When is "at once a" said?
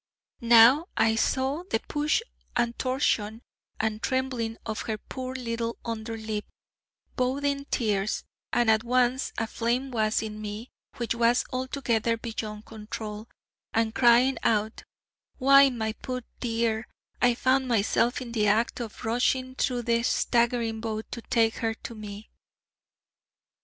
8.71-9.45